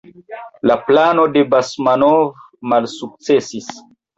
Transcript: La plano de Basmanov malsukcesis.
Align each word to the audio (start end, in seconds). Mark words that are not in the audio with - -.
La 0.69 0.77
plano 0.87 1.27
de 1.35 1.45
Basmanov 1.55 2.33
malsukcesis. 2.73 3.73